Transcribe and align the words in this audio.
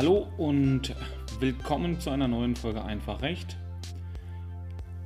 Hallo 0.00 0.28
und 0.38 0.94
willkommen 1.40 2.00
zu 2.00 2.08
einer 2.08 2.26
neuen 2.26 2.56
Folge 2.56 2.82
Einfach 2.82 3.20
Recht. 3.20 3.58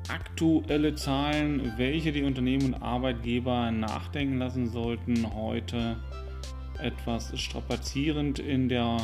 Aktuelle 0.07 0.95
Zahlen, 0.95 1.73
welche 1.79 2.13
die 2.13 2.23
Unternehmen 2.23 2.67
und 2.67 2.75
Arbeitgeber 2.75 3.73
nachdenken 3.73 4.39
lassen 4.39 4.69
sollten, 4.69 5.35
heute 5.35 5.97
etwas 6.81 7.37
strapazierend 7.37 8.39
in 8.39 8.69
der 8.69 8.97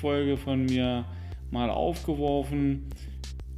Folge 0.00 0.38
von 0.38 0.64
mir 0.64 1.04
mal 1.50 1.68
aufgeworfen. 1.68 2.88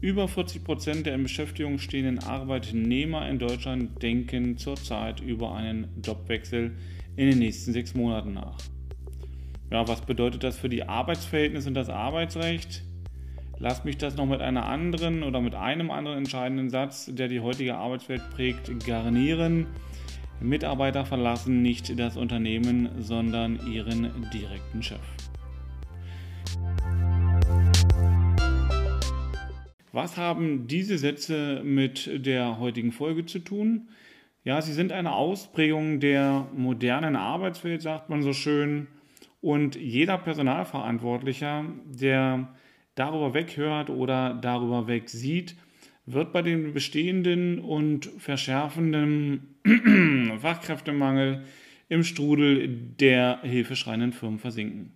Über 0.01 0.27
40 0.27 0.65
Prozent 0.65 1.07
der 1.07 1.15
in 1.15 1.23
Beschäftigung 1.23 1.79
stehenden 1.79 2.19
Arbeitnehmer 2.19 3.29
in 3.29 3.39
Deutschland 3.39 4.03
denken 4.03 4.59
zurzeit 4.59 5.21
über 5.21 5.55
einen 5.55 5.87
Jobwechsel 6.05 6.77
in 7.15 7.31
den 7.31 7.39
nächsten 7.39 7.73
sechs 7.73 7.95
Monaten 7.95 8.35
nach. 8.35 8.59
Ja, 9.71 9.87
was 9.87 10.01
bedeutet 10.01 10.45
das 10.45 10.59
für 10.59 10.71
die 10.71 10.85
Arbeitsverhältnisse 10.85 11.69
und 11.69 11.75
das 11.75 11.91
Arbeitsrecht? 11.91 12.85
Lass 13.59 13.85
mich 13.85 13.99
das 13.99 14.17
noch 14.17 14.25
mit 14.25 14.41
einer 14.41 14.65
anderen 14.65 15.23
oder 15.23 15.43
mit 15.43 15.55
einem 15.55 15.91
anderen 15.91 16.19
entscheidenden 16.19 16.71
Satz, 16.71 17.11
der 17.13 17.29
die 17.29 17.41
heutige 17.41 17.77
Arbeitswelt 17.77 18.23
prägt, 18.31 18.87
garnieren. 18.87 19.67
Mitarbeiter 20.41 21.05
verlassen 21.05 21.61
nicht 21.61 21.99
das 21.99 22.17
Unternehmen, 22.17 22.89
sondern 23.01 23.61
ihren 23.71 24.31
direkten 24.33 24.83
Chef. 24.83 25.01
Was 29.93 30.17
haben 30.17 30.67
diese 30.67 30.97
Sätze 30.97 31.61
mit 31.63 32.25
der 32.25 32.59
heutigen 32.59 32.93
Folge 32.93 33.27
zu 33.27 33.41
tun? 33.41 33.89
Ja, 34.45 34.63
sie 34.63 34.73
sind 34.73 34.93
eine 34.93 35.13
Ausprägung 35.13 36.01
der 36.01 36.47
modernen 36.57 37.17
Arbeitswelt, 37.17 37.83
sagt 37.83 38.09
man 38.09 38.23
so 38.23 38.33
schön. 38.33 38.87
Und 39.41 39.77
jeder 39.77 40.19
Personalverantwortlicher, 40.19 41.65
der 41.85 42.55
darüber 42.95 43.35
weghört 43.35 43.91
oder 43.91 44.35
darüber 44.35 44.87
wegsieht, 44.87 45.57
wird 46.07 46.33
bei 46.33 46.43
dem 46.43 46.73
bestehenden 46.73 47.61
und 47.61 48.07
verschärfenden 48.19 49.59
Fachkräftemangel 50.41 51.45
im 51.89 52.03
Strudel 52.03 52.69
der 52.99 53.41
hilfeschreienden 53.43 54.13
Firmen 54.13 54.39
versinken. 54.39 54.93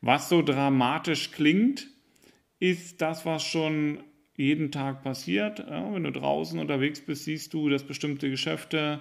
Was 0.00 0.28
so 0.28 0.42
dramatisch 0.42 1.32
klingt, 1.32 1.88
ist 2.58 3.00
das, 3.02 3.26
was 3.26 3.44
schon 3.44 4.02
jeden 4.36 4.70
Tag 4.70 5.02
passiert. 5.02 5.58
Ja, 5.58 5.92
wenn 5.92 6.04
du 6.04 6.12
draußen 6.12 6.58
unterwegs 6.58 7.00
bist, 7.00 7.24
siehst 7.24 7.52
du, 7.52 7.68
dass 7.68 7.84
bestimmte 7.84 8.30
Geschäfte 8.30 9.00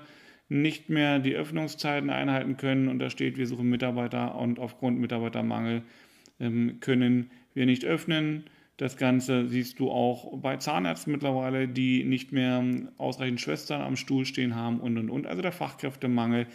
nicht 0.50 0.90
mehr 0.90 1.20
die 1.20 1.36
Öffnungszeiten 1.36 2.10
einhalten 2.10 2.58
können 2.58 2.88
und 2.88 3.00
da 3.00 3.10
steht, 3.10 3.38
wir 3.38 3.48
suchen 3.48 3.70
Mitarbeiter 3.70 4.36
und 4.36 4.60
aufgrund 4.60 5.00
Mitarbeitermangel 5.00 5.84
ähm, 6.40 6.80
können 6.80 7.30
wir 7.54 7.66
nicht 7.66 7.86
öffnen. 7.86 8.46
Das 8.78 8.98
Ganze 8.98 9.48
siehst 9.48 9.80
du 9.80 9.92
auch 9.92 10.38
bei 10.38 10.58
Zahnärzten 10.58 11.12
mittlerweile, 11.12 11.68
die 11.68 12.04
nicht 12.04 12.32
mehr 12.32 12.64
ausreichend 12.98 13.42
Schwestern 13.42 13.82
am 13.82 13.96
Stuhl 13.96 14.26
stehen 14.26 14.56
haben 14.56 14.80
und 14.80 14.98
und 14.98 15.10
und. 15.10 15.28
Also 15.28 15.42
der 15.42 15.52
Fachkräftemangel 15.52 16.48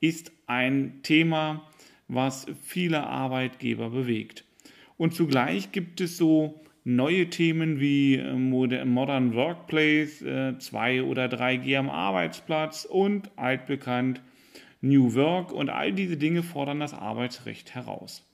ist 0.00 0.30
ein 0.46 1.00
Thema, 1.02 1.66
was 2.06 2.46
viele 2.62 3.06
Arbeitgeber 3.06 3.90
bewegt. 3.90 4.44
Und 4.96 5.14
zugleich 5.14 5.72
gibt 5.72 6.00
es 6.00 6.16
so 6.16 6.60
neue 6.84 7.28
Themen 7.28 7.80
wie 7.80 8.16
äh, 8.16 8.34
Modern 8.34 9.34
Workplace, 9.34 10.18
2 10.18 10.94
äh, 10.96 11.00
oder 11.00 11.26
3G 11.26 11.76
am 11.78 11.90
Arbeitsplatz 11.90 12.84
und 12.84 13.30
altbekannt 13.36 14.22
New 14.80 15.14
Work 15.14 15.52
und 15.52 15.68
all 15.68 15.92
diese 15.92 16.16
Dinge 16.16 16.42
fordern 16.42 16.80
das 16.80 16.94
Arbeitsrecht 16.94 17.74
heraus. 17.74 18.26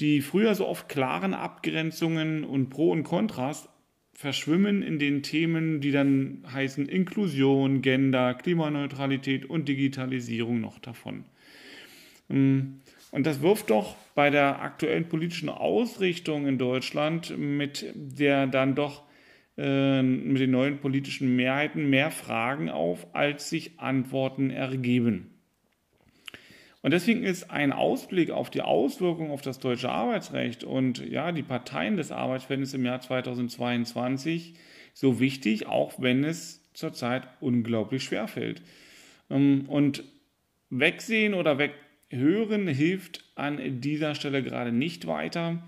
Die 0.00 0.20
früher 0.20 0.54
so 0.54 0.66
oft 0.66 0.88
klaren 0.88 1.34
Abgrenzungen 1.34 2.44
und 2.44 2.70
Pro 2.70 2.90
und 2.90 3.04
Kontras 3.04 3.68
verschwimmen 4.12 4.82
in 4.82 4.98
den 4.98 5.22
Themen, 5.22 5.80
die 5.80 5.90
dann 5.90 6.44
heißen 6.52 6.86
Inklusion, 6.86 7.82
Gender, 7.82 8.34
Klimaneutralität 8.34 9.44
und 9.44 9.68
Digitalisierung 9.68 10.60
noch 10.60 10.78
davon. 10.78 11.24
Ähm, 12.28 12.81
und 13.12 13.26
das 13.26 13.42
wirft 13.42 13.70
doch 13.70 13.94
bei 14.14 14.30
der 14.30 14.62
aktuellen 14.62 15.06
politischen 15.08 15.50
Ausrichtung 15.50 16.46
in 16.46 16.58
Deutschland 16.58 17.38
mit 17.38 17.86
der 17.94 18.46
dann 18.46 18.74
doch 18.74 19.02
äh, 19.58 20.02
mit 20.02 20.40
den 20.40 20.50
neuen 20.50 20.78
politischen 20.78 21.36
Mehrheiten 21.36 21.90
mehr 21.90 22.10
Fragen 22.10 22.70
auf, 22.70 23.06
als 23.14 23.50
sich 23.50 23.78
Antworten 23.78 24.48
ergeben. 24.48 25.28
Und 26.80 26.92
deswegen 26.92 27.22
ist 27.22 27.50
ein 27.50 27.72
Ausblick 27.72 28.30
auf 28.30 28.48
die 28.48 28.62
Auswirkungen 28.62 29.30
auf 29.30 29.42
das 29.42 29.58
deutsche 29.58 29.90
Arbeitsrecht 29.90 30.64
und 30.64 31.06
ja, 31.06 31.32
die 31.32 31.42
Parteien 31.42 31.98
des 31.98 32.12
Arbeitsverhältnisses 32.12 32.74
im 32.74 32.86
Jahr 32.86 33.00
2022 33.02 34.54
so 34.94 35.20
wichtig, 35.20 35.66
auch 35.66 36.00
wenn 36.00 36.24
es 36.24 36.62
zurzeit 36.72 37.28
unglaublich 37.40 38.04
schwer 38.04 38.26
fällt. 38.26 38.62
Ähm, 39.28 39.66
und 39.68 40.02
wegsehen 40.70 41.34
oder 41.34 41.58
weg 41.58 41.74
Hören 42.12 42.68
hilft 42.68 43.24
an 43.34 43.80
dieser 43.80 44.14
Stelle 44.14 44.42
gerade 44.42 44.70
nicht 44.70 45.06
weiter. 45.06 45.62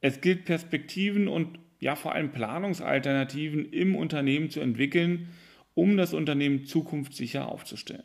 Es 0.00 0.20
gilt 0.20 0.44
Perspektiven 0.44 1.28
und 1.28 1.58
ja 1.80 1.96
vor 1.96 2.12
allem 2.14 2.32
Planungsalternativen 2.32 3.70
im 3.72 3.94
Unternehmen 3.94 4.50
zu 4.50 4.60
entwickeln, 4.60 5.28
um 5.74 5.96
das 5.96 6.12
Unternehmen 6.12 6.64
zukunftssicher 6.64 7.48
aufzustellen. 7.48 8.04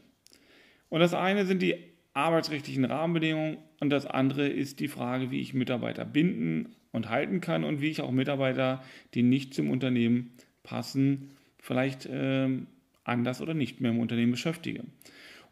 Und 0.90 1.02
das 1.02 1.14
eine 1.14 1.46
sind 1.46 1.62
die 1.62 1.76
arbeitsrechtlichen 2.14 2.86
Rahmenbedingungen 2.86 3.58
und 3.80 3.90
das 3.90 4.06
andere 4.06 4.48
ist 4.48 4.80
die 4.80 4.88
Frage, 4.88 5.32
wie 5.32 5.40
ich 5.40 5.54
Mitarbeiter 5.54 6.06
binden 6.06 6.76
und 6.92 7.10
halten 7.10 7.42
kann 7.42 7.64
und 7.64 7.82
wie 7.82 7.90
ich 7.90 8.02
auch 8.02 8.12
Mitarbeiter, 8.12 8.84
die 9.14 9.24
nicht 9.24 9.54
zum 9.54 9.70
Unternehmen 9.70 10.32
passen, 10.64 11.32
vielleicht 11.58 12.06
äh, 12.06 12.50
anders 13.04 13.42
oder 13.42 13.54
nicht 13.54 13.82
mehr 13.82 13.92
im 13.92 14.00
Unternehmen 14.00 14.32
beschäftige. 14.32 14.84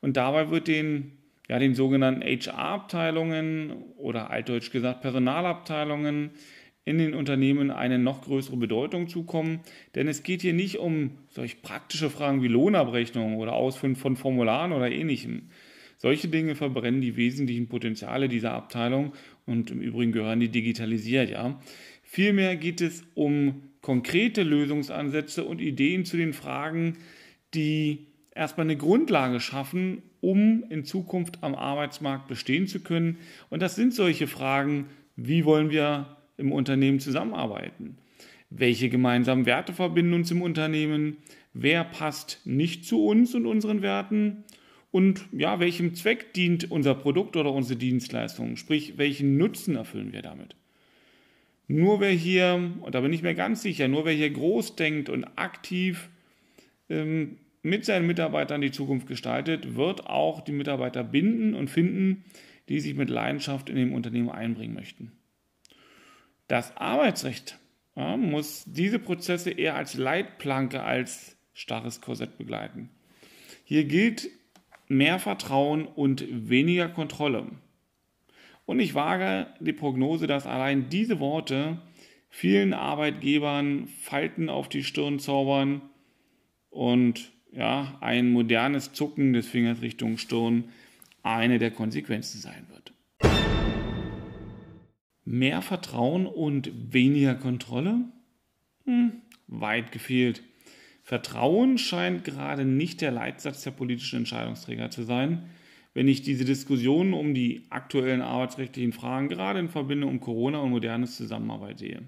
Und 0.01 0.17
dabei 0.17 0.49
wird 0.49 0.67
den 0.67 1.16
ja, 1.47 1.59
den 1.59 1.75
sogenannten 1.75 2.21
HR-Abteilungen 2.23 3.71
oder 3.97 4.29
altdeutsch 4.29 4.71
gesagt 4.71 5.01
Personalabteilungen 5.01 6.31
in 6.83 6.97
den 6.97 7.13
Unternehmen 7.13 7.69
eine 7.69 7.99
noch 7.99 8.21
größere 8.21 8.57
Bedeutung 8.57 9.09
zukommen. 9.09 9.59
Denn 9.95 10.07
es 10.07 10.23
geht 10.23 10.41
hier 10.41 10.53
nicht 10.53 10.77
um 10.77 11.17
solch 11.27 11.61
praktische 11.61 12.09
Fragen 12.09 12.41
wie 12.41 12.47
Lohnabrechnung 12.47 13.37
oder 13.37 13.53
Ausfüllen 13.53 13.97
von 13.97 14.15
Formularen 14.15 14.71
oder 14.71 14.89
ähnlichem. 14.89 15.49
Solche 15.97 16.27
Dinge 16.27 16.55
verbrennen 16.55 17.01
die 17.01 17.17
wesentlichen 17.17 17.67
Potenziale 17.67 18.29
dieser 18.29 18.53
Abteilung 18.53 19.13
und 19.45 19.71
im 19.71 19.81
Übrigen 19.81 20.11
gehören 20.11 20.39
die 20.39 20.49
digitalisiert, 20.49 21.29
ja. 21.29 21.59
Vielmehr 22.03 22.55
geht 22.55 22.79
es 22.79 23.03
um 23.15 23.63
konkrete 23.81 24.43
Lösungsansätze 24.43 25.43
und 25.43 25.59
Ideen 25.59 26.05
zu 26.05 26.15
den 26.15 26.33
Fragen, 26.33 26.97
die 27.53 28.06
erstmal 28.37 28.65
eine 28.65 28.77
Grundlage 28.77 29.39
schaffen, 29.39 30.01
um 30.21 30.63
in 30.69 30.85
Zukunft 30.85 31.43
am 31.43 31.55
Arbeitsmarkt 31.55 32.27
bestehen 32.27 32.67
zu 32.67 32.79
können. 32.79 33.17
Und 33.49 33.61
das 33.61 33.75
sind 33.75 33.93
solche 33.93 34.27
Fragen, 34.27 34.85
wie 35.15 35.45
wollen 35.45 35.71
wir 35.71 36.17
im 36.37 36.51
Unternehmen 36.51 36.99
zusammenarbeiten? 36.99 37.97
Welche 38.49 38.89
gemeinsamen 38.89 39.45
Werte 39.45 39.73
verbinden 39.73 40.13
uns 40.13 40.31
im 40.31 40.41
Unternehmen? 40.41 41.17
Wer 41.53 41.83
passt 41.83 42.41
nicht 42.45 42.85
zu 42.85 43.05
uns 43.05 43.35
und 43.35 43.45
unseren 43.45 43.81
Werten? 43.81 44.43
Und 44.91 45.25
ja, 45.31 45.59
welchem 45.59 45.95
Zweck 45.95 46.33
dient 46.33 46.71
unser 46.71 46.95
Produkt 46.95 47.35
oder 47.35 47.51
unsere 47.51 47.77
Dienstleistung? 47.77 48.55
Sprich, 48.55 48.97
welchen 48.97 49.37
Nutzen 49.37 49.75
erfüllen 49.75 50.13
wir 50.13 50.21
damit? 50.21 50.55
Nur 51.67 51.99
wer 51.99 52.11
hier, 52.11 52.71
und 52.81 52.95
da 52.95 53.01
bin 53.01 53.11
ich 53.11 53.23
mir 53.23 53.35
ganz 53.35 53.61
sicher, 53.61 53.89
nur 53.89 54.05
wer 54.05 54.13
hier 54.13 54.29
groß 54.29 54.77
denkt 54.77 55.09
und 55.09 55.25
aktiv 55.35 56.09
ähm, 56.89 57.37
mit 57.67 57.85
seinen 57.85 58.07
Mitarbeitern 58.07 58.61
die 58.61 58.71
Zukunft 58.71 59.07
gestaltet, 59.07 59.75
wird 59.75 60.07
auch 60.07 60.41
die 60.41 60.51
Mitarbeiter 60.51 61.03
binden 61.03 61.53
und 61.53 61.69
finden, 61.69 62.25
die 62.69 62.79
sich 62.79 62.95
mit 62.95 63.09
Leidenschaft 63.09 63.69
in 63.69 63.75
dem 63.75 63.93
Unternehmen 63.93 64.29
einbringen 64.29 64.73
möchten. 64.73 65.11
Das 66.47 66.75
Arbeitsrecht 66.77 67.59
ja, 67.95 68.17
muss 68.17 68.63
diese 68.67 68.99
Prozesse 68.99 69.51
eher 69.51 69.75
als 69.75 69.95
Leitplanke 69.95 70.83
als 70.83 71.37
starres 71.53 72.01
Korsett 72.01 72.37
begleiten. 72.37 72.89
Hier 73.63 73.83
gilt 73.85 74.29
mehr 74.87 75.19
Vertrauen 75.19 75.85
und 75.85 76.25
weniger 76.49 76.87
Kontrolle. 76.87 77.47
Und 78.65 78.79
ich 78.79 78.95
wage 78.95 79.47
die 79.59 79.73
Prognose, 79.73 80.27
dass 80.27 80.45
allein 80.45 80.89
diese 80.89 81.19
Worte 81.19 81.81
vielen 82.29 82.73
Arbeitgebern 82.73 83.87
Falten 83.87 84.49
auf 84.49 84.69
die 84.69 84.83
Stirn 84.83 85.19
zaubern 85.19 85.81
und 86.69 87.31
ja, 87.51 87.97
ein 88.01 88.31
modernes 88.31 88.93
Zucken 88.93 89.33
des 89.33 89.47
Fingers 89.47 89.81
Richtung 89.81 90.17
Stirn 90.17 90.65
eine 91.23 91.59
der 91.59 91.71
Konsequenzen 91.71 92.39
sein 92.39 92.67
wird. 92.69 92.93
Mehr 95.25 95.61
Vertrauen 95.61 96.25
und 96.25 96.71
weniger 96.93 97.35
Kontrolle? 97.35 98.05
Hm, 98.85 99.21
weit 99.47 99.91
gefehlt. 99.91 100.41
Vertrauen 101.03 101.77
scheint 101.77 102.23
gerade 102.23 102.65
nicht 102.65 103.01
der 103.01 103.11
Leitsatz 103.11 103.63
der 103.63 103.71
politischen 103.71 104.19
Entscheidungsträger 104.19 104.89
zu 104.89 105.03
sein, 105.03 105.49
wenn 105.93 106.07
ich 106.07 106.21
diese 106.21 106.45
Diskussionen 106.45 107.13
um 107.13 107.33
die 107.33 107.65
aktuellen 107.69 108.21
arbeitsrechtlichen 108.21 108.93
Fragen 108.93 109.29
gerade 109.29 109.59
in 109.59 109.69
Verbindung 109.69 110.11
um 110.11 110.19
Corona 110.19 110.59
und 110.59 110.71
modernes 110.71 111.17
Zusammenarbeit 111.17 111.79
sehe. 111.79 112.03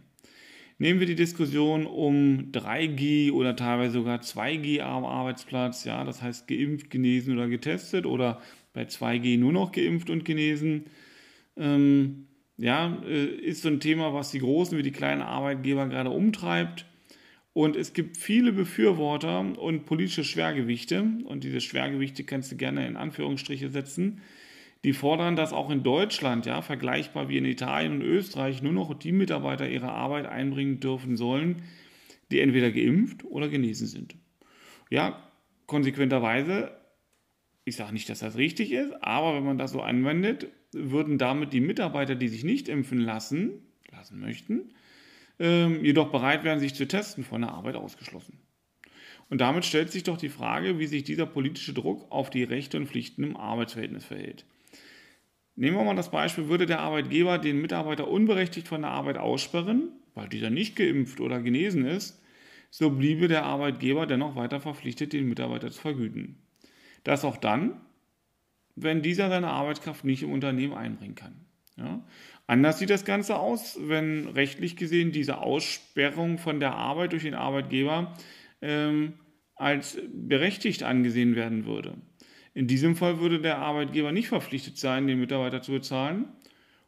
Nehmen 0.81 1.01
wir 1.01 1.07
die 1.07 1.15
Diskussion 1.15 1.85
um 1.85 2.51
3G 2.53 3.33
oder 3.33 3.53
teilweise 3.57 3.91
sogar 3.93 4.21
2G 4.21 4.79
am 4.79 5.03
Arbeitsplatz, 5.03 5.83
ja, 5.83 6.05
das 6.05 6.21
heißt 6.21 6.47
geimpft, 6.47 6.89
genesen 6.89 7.33
oder 7.33 7.49
getestet 7.49 8.05
oder 8.05 8.41
bei 8.71 8.83
2G 8.83 9.37
nur 9.37 9.51
noch 9.51 9.73
geimpft 9.73 10.09
und 10.09 10.23
genesen. 10.23 10.85
Ähm, 11.57 12.27
ja, 12.55 12.97
äh, 13.05 13.25
ist 13.25 13.61
so 13.63 13.67
ein 13.67 13.81
Thema, 13.81 14.13
was 14.13 14.31
die 14.31 14.39
großen 14.39 14.77
wie 14.77 14.83
die 14.83 14.91
kleinen 14.91 15.21
Arbeitgeber 15.21 15.85
gerade 15.87 16.11
umtreibt. 16.11 16.85
Und 17.51 17.75
es 17.75 17.91
gibt 17.91 18.15
viele 18.15 18.53
Befürworter 18.53 19.39
und 19.59 19.85
politische 19.85 20.23
Schwergewichte, 20.23 21.05
und 21.25 21.43
diese 21.43 21.59
Schwergewichte 21.59 22.23
kannst 22.23 22.53
du 22.53 22.55
gerne 22.55 22.87
in 22.87 22.95
Anführungsstriche 22.95 23.69
setzen, 23.69 24.21
die 24.83 24.93
fordern, 24.93 25.35
dass 25.35 25.51
auch 25.51 25.69
in 25.69 25.83
Deutschland, 25.83 26.45
ja, 26.45 26.61
vergleichbar 26.61 27.27
wie 27.27 27.37
in 27.37 27.45
Italien 27.45 27.93
und 27.93 28.01
Österreich, 28.01 28.61
nur 28.61 28.71
noch 28.71 28.93
die 28.93 29.11
Mitarbeiter 29.11 29.69
ihre 29.69 29.91
Arbeit 29.91 30.25
einbringen 30.25 30.79
dürfen 30.79 31.17
sollen, 31.17 31.63
die 32.31 32.39
entweder 32.39 32.71
geimpft 32.71 33.25
oder 33.25 33.49
genesen 33.49 33.87
sind. 33.87 34.15
Ja, 34.89 35.21
konsequenterweise, 35.65 36.71
ich 37.65 37.75
sage 37.75 37.93
nicht, 37.93 38.09
dass 38.09 38.19
das 38.19 38.37
richtig 38.37 38.71
ist, 38.71 38.93
aber 39.01 39.35
wenn 39.35 39.43
man 39.43 39.57
das 39.57 39.71
so 39.71 39.81
anwendet, 39.81 40.47
würden 40.71 41.17
damit 41.17 41.51
die 41.51 41.61
Mitarbeiter, 41.61 42.15
die 42.15 42.27
sich 42.27 42.43
nicht 42.43 42.69
impfen 42.69 42.99
lassen, 42.99 43.51
lassen 43.91 44.19
möchten, 44.19 44.73
ähm, 45.39 45.83
jedoch 45.83 46.11
bereit 46.11 46.43
wären, 46.43 46.59
sich 46.59 46.73
zu 46.73 46.87
testen, 46.87 47.23
von 47.23 47.41
der 47.41 47.51
Arbeit 47.51 47.75
ausgeschlossen. 47.75 48.39
Und 49.29 49.41
damit 49.41 49.65
stellt 49.65 49.91
sich 49.91 50.03
doch 50.03 50.17
die 50.17 50.29
Frage, 50.29 50.79
wie 50.79 50.87
sich 50.87 51.03
dieser 51.03 51.25
politische 51.25 51.73
Druck 51.73 52.11
auf 52.11 52.29
die 52.29 52.43
Rechte 52.43 52.77
und 52.77 52.87
Pflichten 52.87 53.23
im 53.23 53.37
Arbeitsverhältnis 53.37 54.05
verhält. 54.05 54.45
Nehmen 55.59 55.75
wir 55.75 55.83
mal 55.83 55.93
das 55.93 56.09
Beispiel, 56.09 56.47
würde 56.47 56.65
der 56.65 56.79
Arbeitgeber 56.79 57.37
den 57.37 57.59
Mitarbeiter 57.59 58.07
unberechtigt 58.07 58.69
von 58.69 58.81
der 58.81 58.91
Arbeit 58.91 59.17
aussperren, 59.17 59.91
weil 60.15 60.29
dieser 60.29 60.49
nicht 60.49 60.77
geimpft 60.77 61.19
oder 61.19 61.41
genesen 61.41 61.85
ist, 61.85 62.23
so 62.69 62.91
bliebe 62.91 63.27
der 63.27 63.43
Arbeitgeber 63.43 64.07
dennoch 64.07 64.37
weiter 64.37 64.61
verpflichtet, 64.61 65.11
den 65.11 65.27
Mitarbeiter 65.27 65.69
zu 65.69 65.81
vergüten. 65.81 66.37
Das 67.03 67.25
auch 67.25 67.35
dann, 67.35 67.81
wenn 68.77 69.01
dieser 69.01 69.27
seine 69.27 69.49
Arbeitskraft 69.49 70.05
nicht 70.05 70.23
im 70.23 70.31
Unternehmen 70.31 70.75
einbringen 70.75 71.15
kann. 71.15 71.35
Ja? 71.75 72.05
Anders 72.47 72.79
sieht 72.79 72.89
das 72.89 73.03
Ganze 73.03 73.35
aus, 73.35 73.77
wenn 73.81 74.29
rechtlich 74.29 74.77
gesehen 74.77 75.11
diese 75.11 75.39
Aussperrung 75.39 76.37
von 76.37 76.61
der 76.61 76.75
Arbeit 76.75 77.11
durch 77.11 77.23
den 77.23 77.35
Arbeitgeber 77.35 78.15
ähm, 78.61 79.15
als 79.55 79.97
berechtigt 80.13 80.83
angesehen 80.83 81.35
werden 81.35 81.65
würde. 81.65 81.95
In 82.53 82.67
diesem 82.67 82.95
Fall 82.95 83.19
würde 83.19 83.39
der 83.39 83.59
Arbeitgeber 83.59 84.11
nicht 84.11 84.27
verpflichtet 84.27 84.77
sein, 84.77 85.07
den 85.07 85.19
Mitarbeiter 85.19 85.61
zu 85.61 85.71
bezahlen 85.71 86.25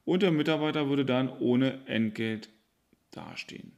und 0.05 0.23
der 0.23 0.31
Mitarbeiter 0.31 0.89
würde 0.89 1.05
dann 1.05 1.29
ohne 1.29 1.85
Entgelt 1.85 2.49
dastehen. 3.11 3.71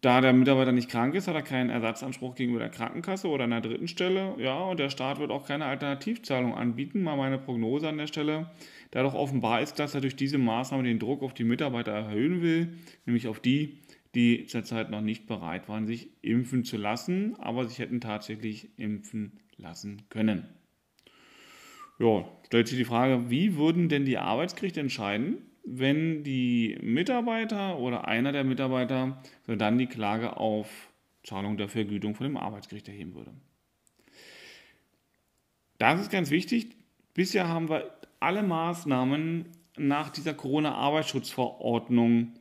Da 0.00 0.22
der 0.22 0.32
Mitarbeiter 0.32 0.72
nicht 0.72 0.88
krank 0.88 1.14
ist, 1.14 1.28
hat 1.28 1.34
er 1.34 1.42
keinen 1.42 1.68
Ersatzanspruch 1.68 2.34
gegenüber 2.34 2.60
der 2.60 2.70
Krankenkasse 2.70 3.28
oder 3.28 3.44
einer 3.44 3.60
dritten 3.60 3.86
Stelle. 3.86 4.34
Ja, 4.38 4.58
und 4.60 4.80
der 4.80 4.88
Staat 4.88 5.18
wird 5.18 5.30
auch 5.30 5.46
keine 5.46 5.66
Alternativzahlung 5.66 6.54
anbieten. 6.54 7.02
Mal 7.02 7.18
meine 7.18 7.36
Prognose 7.36 7.86
an 7.86 7.98
der 7.98 8.06
Stelle. 8.06 8.50
Da 8.92 9.02
doch 9.02 9.12
offenbar 9.12 9.60
ist, 9.60 9.78
dass 9.78 9.94
er 9.94 10.00
durch 10.00 10.16
diese 10.16 10.38
Maßnahme 10.38 10.84
den 10.84 10.98
Druck 10.98 11.22
auf 11.22 11.34
die 11.34 11.44
Mitarbeiter 11.44 11.92
erhöhen 11.92 12.40
will, 12.40 12.78
nämlich 13.04 13.28
auf 13.28 13.40
die, 13.40 13.80
die 14.14 14.46
zurzeit 14.46 14.90
noch 14.90 15.02
nicht 15.02 15.26
bereit 15.26 15.68
waren, 15.68 15.86
sich 15.86 16.08
impfen 16.22 16.64
zu 16.64 16.78
lassen, 16.78 17.36
aber 17.38 17.68
sich 17.68 17.78
hätten 17.78 18.00
tatsächlich 18.00 18.70
impfen 18.78 19.38
lassen 19.60 20.02
können. 20.08 20.48
Ja, 21.98 22.24
stellt 22.46 22.68
sich 22.68 22.78
die 22.78 22.84
Frage, 22.84 23.30
wie 23.30 23.56
würden 23.56 23.88
denn 23.88 24.04
die 24.04 24.18
Arbeitsgerichte 24.18 24.80
entscheiden, 24.80 25.38
wenn 25.64 26.22
die 26.24 26.78
Mitarbeiter 26.82 27.78
oder 27.78 28.08
einer 28.08 28.32
der 28.32 28.42
Mitarbeiter 28.44 29.22
dann 29.46 29.78
die 29.78 29.86
Klage 29.86 30.38
auf 30.38 30.88
Zahlung 31.22 31.58
der 31.58 31.68
Vergütung 31.68 32.14
von 32.14 32.24
dem 32.24 32.38
Arbeitsgericht 32.38 32.88
erheben 32.88 33.14
würde? 33.14 33.32
Das 35.78 36.00
ist 36.00 36.10
ganz 36.10 36.30
wichtig. 36.30 36.74
Bisher 37.14 37.48
haben 37.48 37.68
wir 37.68 37.92
alle 38.18 38.42
Maßnahmen 38.42 39.44
nach 39.76 40.10
dieser 40.10 40.34
Corona-Arbeitsschutzverordnung 40.34 42.34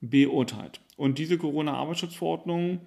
beurteilt. 0.00 0.80
Und 0.96 1.18
diese 1.18 1.38
Corona-Arbeitsschutzverordnung 1.38 2.80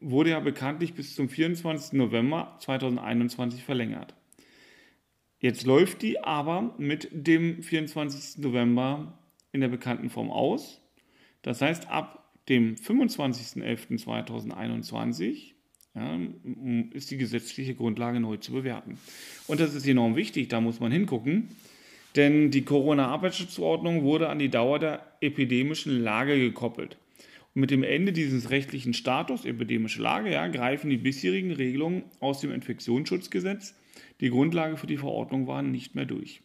wurde 0.00 0.30
ja 0.30 0.40
bekanntlich 0.40 0.94
bis 0.94 1.14
zum 1.14 1.28
24. 1.28 1.92
November 1.92 2.56
2021 2.60 3.64
verlängert. 3.64 4.14
Jetzt 5.40 5.66
läuft 5.66 6.02
die 6.02 6.20
aber 6.20 6.74
mit 6.78 7.08
dem 7.12 7.62
24. 7.62 8.42
November 8.42 9.18
in 9.52 9.60
der 9.60 9.68
bekannten 9.68 10.10
Form 10.10 10.30
aus. 10.30 10.80
Das 11.42 11.60
heißt, 11.60 11.88
ab 11.88 12.32
dem 12.48 12.74
25.11.2021 12.74 15.52
ja, 15.94 16.18
ist 16.92 17.10
die 17.10 17.18
gesetzliche 17.18 17.74
Grundlage 17.74 18.20
neu 18.20 18.36
zu 18.36 18.52
bewerten. 18.52 18.98
Und 19.46 19.60
das 19.60 19.74
ist 19.74 19.86
enorm 19.86 20.16
wichtig, 20.16 20.48
da 20.48 20.60
muss 20.60 20.80
man 20.80 20.92
hingucken, 20.92 21.48
denn 22.16 22.50
die 22.50 22.64
Corona-Arbeitsschutzverordnung 22.64 24.02
wurde 24.02 24.28
an 24.28 24.38
die 24.38 24.48
Dauer 24.48 24.78
der 24.78 25.04
epidemischen 25.20 26.02
Lage 26.02 26.38
gekoppelt. 26.38 26.96
Mit 27.54 27.70
dem 27.70 27.82
Ende 27.82 28.12
dieses 28.12 28.50
rechtlichen 28.50 28.94
Status, 28.94 29.44
epidemische 29.44 30.02
Lage, 30.02 30.30
ja, 30.30 30.46
greifen 30.48 30.90
die 30.90 30.96
bisherigen 30.96 31.52
Regelungen 31.52 32.04
aus 32.20 32.40
dem 32.40 32.52
Infektionsschutzgesetz, 32.52 33.74
die 34.20 34.30
Grundlage 34.30 34.76
für 34.76 34.86
die 34.86 34.96
Verordnung 34.96 35.46
waren, 35.46 35.72
nicht 35.72 35.94
mehr 35.94 36.04
durch. 36.04 36.42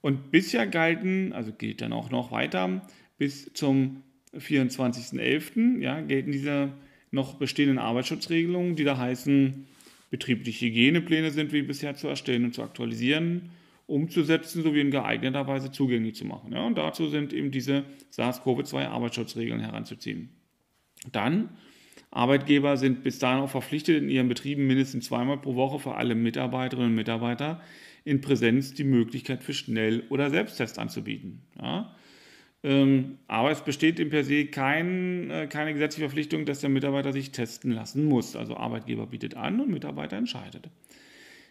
Und 0.00 0.30
bisher 0.30 0.66
galten, 0.66 1.32
also 1.32 1.52
gilt 1.52 1.80
dann 1.80 1.92
auch 1.92 2.10
noch 2.10 2.30
weiter, 2.30 2.86
bis 3.18 3.52
zum 3.52 4.02
24.11. 4.34 5.80
Ja, 5.80 6.00
gelten 6.00 6.32
diese 6.32 6.72
noch 7.10 7.34
bestehenden 7.34 7.78
Arbeitsschutzregelungen, 7.78 8.76
die 8.76 8.84
da 8.84 8.96
heißen, 8.98 9.66
betriebliche 10.10 10.66
Hygienepläne 10.66 11.30
sind 11.30 11.52
wie 11.52 11.62
bisher 11.62 11.94
zu 11.94 12.08
erstellen 12.08 12.44
und 12.44 12.54
zu 12.54 12.62
aktualisieren, 12.62 13.50
umzusetzen 13.88 14.62
sowie 14.62 14.82
in 14.82 14.90
geeigneter 14.90 15.46
Weise 15.46 15.72
zugänglich 15.72 16.14
zu 16.14 16.26
machen. 16.26 16.52
Ja, 16.52 16.64
und 16.66 16.76
dazu 16.76 17.08
sind 17.08 17.32
eben 17.32 17.50
diese 17.50 17.84
SARS-CoV-2 18.12 18.86
Arbeitsschutzregeln 18.86 19.60
heranzuziehen. 19.60 20.28
Dann, 21.10 21.48
Arbeitgeber 22.10 22.76
sind 22.76 23.02
bis 23.02 23.18
dahin 23.18 23.42
auch 23.42 23.50
verpflichtet, 23.50 24.02
in 24.02 24.10
ihren 24.10 24.28
Betrieben 24.28 24.66
mindestens 24.66 25.06
zweimal 25.06 25.38
pro 25.38 25.54
Woche 25.54 25.78
für 25.78 25.94
alle 25.94 26.14
Mitarbeiterinnen 26.14 26.90
und 26.90 26.96
Mitarbeiter 26.96 27.62
in 28.04 28.20
Präsenz 28.20 28.74
die 28.74 28.84
Möglichkeit 28.84 29.42
für 29.42 29.54
Schnell- 29.54 30.04
oder 30.10 30.30
Selbsttest 30.30 30.78
anzubieten. 30.78 31.42
Ja, 31.60 31.94
ähm, 32.62 33.18
aber 33.26 33.50
es 33.50 33.62
besteht 33.62 34.00
im 34.00 34.10
per 34.10 34.24
se 34.24 34.46
kein, 34.46 35.30
äh, 35.30 35.46
keine 35.46 35.72
gesetzliche 35.72 36.08
Verpflichtung, 36.08 36.44
dass 36.44 36.60
der 36.60 36.70
Mitarbeiter 36.70 37.12
sich 37.12 37.30
testen 37.30 37.70
lassen 37.70 38.04
muss. 38.04 38.36
Also 38.36 38.56
Arbeitgeber 38.56 39.06
bietet 39.06 39.36
an 39.36 39.60
und 39.60 39.70
Mitarbeiter 39.70 40.16
entscheidet. 40.16 40.68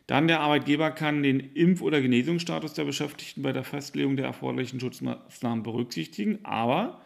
Dann 0.08 0.28
der 0.30 0.40
Arbeitgeber 0.40 0.92
kann 0.92 1.22
den 1.22 1.42
Impf- 1.54 1.82
oder 1.82 2.02
Genesungsstatus 2.02 2.74
der 2.74 2.86
Beschäftigten 2.86 3.42
bei 3.42 3.52
der 3.52 3.66
Festlegung 3.66 4.16
der 4.16 4.26
erforderlichen 4.26 4.80
Schutzmaßnahmen 4.80 5.64
berücksichtigen, 5.64 6.40
aber 6.44 7.02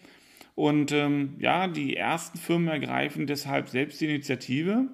Und 0.54 0.92
ähm, 0.92 1.34
ja, 1.38 1.68
die 1.68 1.96
ersten 1.96 2.38
Firmen 2.38 2.68
ergreifen 2.68 3.26
deshalb 3.26 3.68
selbst 3.68 4.00
die 4.00 4.06
Initiative 4.06 4.88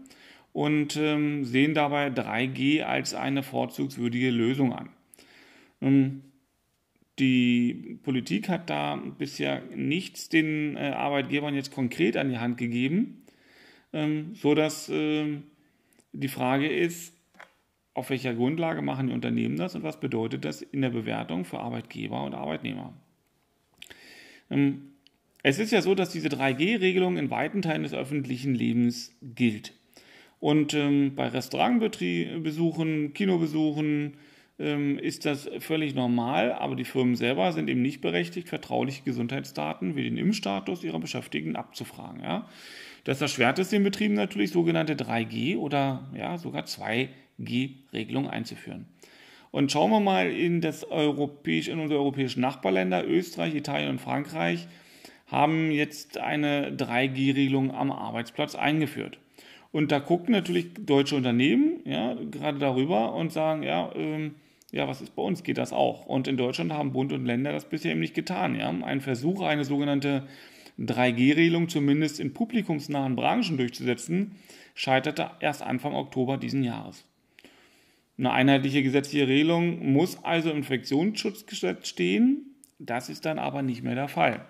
und 0.52 0.96
ähm, 0.96 1.44
sehen 1.44 1.74
dabei 1.74 2.08
3G 2.08 2.82
als 2.82 3.14
eine 3.14 3.42
vorzugswürdige 3.42 4.30
Lösung 4.30 4.72
an. 4.72 4.88
Ähm, 5.80 6.22
die 7.18 7.98
Politik 8.02 8.48
hat 8.48 8.68
da 8.68 8.96
bisher 8.96 9.62
nichts 9.74 10.28
den 10.28 10.76
äh, 10.76 10.92
Arbeitgebern 10.96 11.54
jetzt 11.54 11.72
konkret 11.72 12.16
an 12.16 12.30
die 12.30 12.38
Hand 12.38 12.58
gegeben, 12.58 13.25
ähm, 13.92 14.34
so 14.34 14.54
dass 14.54 14.88
äh, 14.88 15.38
die 16.12 16.28
Frage 16.28 16.68
ist, 16.68 17.14
auf 17.94 18.10
welcher 18.10 18.34
Grundlage 18.34 18.82
machen 18.82 19.06
die 19.08 19.14
Unternehmen 19.14 19.56
das 19.56 19.74
und 19.74 19.82
was 19.82 20.00
bedeutet 20.00 20.44
das 20.44 20.60
in 20.60 20.82
der 20.82 20.90
Bewertung 20.90 21.44
für 21.44 21.60
Arbeitgeber 21.60 22.22
und 22.24 22.34
Arbeitnehmer. 22.34 22.92
Ähm, 24.50 24.92
es 25.42 25.58
ist 25.58 25.72
ja 25.72 25.80
so, 25.80 25.94
dass 25.94 26.10
diese 26.10 26.28
3G-Regelung 26.28 27.16
in 27.16 27.30
weiten 27.30 27.62
Teilen 27.62 27.84
des 27.84 27.94
öffentlichen 27.94 28.54
Lebens 28.54 29.14
gilt. 29.22 29.72
Und 30.40 30.74
ähm, 30.74 31.14
bei 31.14 31.28
Restaurantbesuchen, 31.28 33.14
Kinobesuchen, 33.14 34.14
ähm, 34.58 34.98
ist 34.98 35.24
das 35.24 35.48
völlig 35.60 35.94
normal, 35.94 36.52
aber 36.52 36.76
die 36.76 36.84
Firmen 36.84 37.14
selber 37.14 37.52
sind 37.52 37.68
eben 37.70 37.82
nicht 37.82 38.00
berechtigt, 38.00 38.48
vertrauliche 38.48 39.02
Gesundheitsdaten 39.04 39.96
wie 39.96 40.04
den 40.04 40.16
Impfstatus 40.16 40.82
ihrer 40.82 40.98
Beschäftigten 40.98 41.56
abzufragen. 41.56 42.22
Ja? 42.22 42.48
Das 43.06 43.20
erschwert 43.20 43.60
es 43.60 43.70
den 43.70 43.84
Betrieben 43.84 44.14
natürlich, 44.14 44.50
sogenannte 44.50 44.96
3G 44.96 45.56
oder 45.58 46.02
ja, 46.12 46.38
sogar 46.38 46.64
2G-Regelungen 46.64 48.28
einzuführen. 48.28 48.88
Und 49.52 49.70
schauen 49.70 49.92
wir 49.92 50.00
mal 50.00 50.28
in, 50.28 50.60
das 50.60 50.82
europäisch, 50.82 51.68
in 51.68 51.78
unsere 51.78 52.00
europäischen 52.00 52.40
Nachbarländer, 52.40 53.06
Österreich, 53.06 53.54
Italien 53.54 53.90
und 53.90 54.00
Frankreich, 54.00 54.66
haben 55.28 55.70
jetzt 55.70 56.18
eine 56.18 56.72
3G-Regelung 56.72 57.72
am 57.72 57.92
Arbeitsplatz 57.92 58.56
eingeführt. 58.56 59.20
Und 59.70 59.92
da 59.92 60.00
gucken 60.00 60.32
natürlich 60.32 60.74
deutsche 60.74 61.14
Unternehmen 61.14 61.82
ja, 61.84 62.14
gerade 62.32 62.58
darüber 62.58 63.14
und 63.14 63.32
sagen, 63.32 63.62
ja, 63.62 63.88
ähm, 63.94 64.34
ja, 64.72 64.88
was 64.88 65.00
ist 65.00 65.14
bei 65.14 65.22
uns? 65.22 65.44
Geht 65.44 65.58
das 65.58 65.72
auch? 65.72 66.06
Und 66.06 66.26
in 66.26 66.36
Deutschland 66.36 66.72
haben 66.72 66.92
Bund 66.92 67.12
und 67.12 67.24
Länder 67.24 67.52
das 67.52 67.66
bisher 67.66 67.92
eben 67.92 68.00
nicht 68.00 68.14
getan. 68.14 68.58
Ja? 68.58 68.68
Ein 68.68 69.00
Versuch, 69.00 69.42
eine 69.42 69.64
sogenannte 69.64 70.24
3G-Regelung 70.78 71.68
zumindest 71.68 72.20
in 72.20 72.34
publikumsnahen 72.34 73.16
Branchen 73.16 73.56
durchzusetzen, 73.56 74.32
scheiterte 74.74 75.30
erst 75.40 75.62
Anfang 75.62 75.94
Oktober 75.94 76.36
diesen 76.36 76.62
Jahres. 76.62 77.04
Eine 78.18 78.32
einheitliche 78.32 78.82
gesetzliche 78.82 79.28
Regelung 79.28 79.92
muss 79.92 80.22
also 80.24 80.50
im 80.50 80.58
Infektionsschutzgesetz 80.58 81.88
stehen. 81.88 82.54
Das 82.78 83.08
ist 83.08 83.24
dann 83.24 83.38
aber 83.38 83.62
nicht 83.62 83.82
mehr 83.82 83.94
der 83.94 84.08
Fall. 84.08 84.44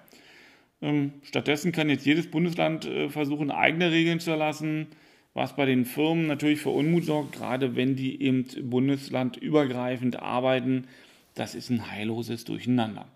Ähm, 0.82 1.12
stattdessen 1.22 1.72
kann 1.72 1.90
jetzt 1.90 2.06
jedes 2.06 2.30
Bundesland 2.30 2.84
äh, 2.84 3.08
versuchen, 3.08 3.50
eigene 3.50 3.90
Regeln 3.90 4.20
zu 4.20 4.30
erlassen 4.30 4.88
was 5.36 5.54
bei 5.54 5.66
den 5.66 5.84
Firmen 5.84 6.26
natürlich 6.26 6.62
für 6.62 6.70
Unmut 6.70 7.04
sorgt, 7.04 7.32
gerade 7.32 7.76
wenn 7.76 7.94
die 7.94 8.22
eben 8.22 8.46
bundeslandübergreifend 8.70 10.18
arbeiten. 10.18 10.86
Das 11.34 11.54
ist 11.54 11.68
ein 11.68 11.90
heilloses 11.90 12.46
Durcheinander. 12.46 13.06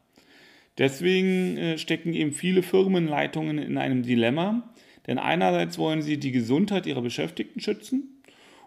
Deswegen 0.81 1.59
äh, 1.59 1.79
stecken 1.79 2.15
eben 2.15 2.33
viele 2.33 2.63
Firmenleitungen 2.63 3.59
in 3.59 3.79
einem 3.79 4.03
Dilemma, 4.03 4.73
denn 5.07 5.19
einerseits 5.19 5.79
wollen 5.79 6.01
sie 6.01 6.19
die 6.19 6.33
Gesundheit 6.33 6.87
ihrer 6.87 7.03
Beschäftigten 7.03 7.61
schützen 7.61 8.21